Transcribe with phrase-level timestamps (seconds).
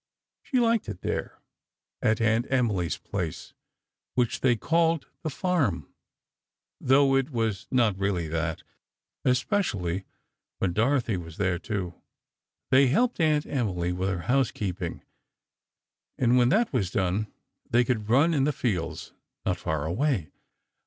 [0.41, 1.37] She liked it there,
[2.01, 3.53] at Aunt Emily's place,
[4.15, 5.93] which they called "the farm,"
[6.79, 8.63] (though it was not really that,)
[9.23, 10.05] especially
[10.57, 11.93] when Dorothy was there, too.
[12.71, 15.03] They helped Aunt Emily with her housekeeping,
[16.17, 17.31] and when that was done,
[17.69, 19.13] they could run in the fields,
[19.45, 20.31] not far away.